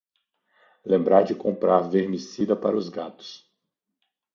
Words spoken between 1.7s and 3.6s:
vermicida para gatos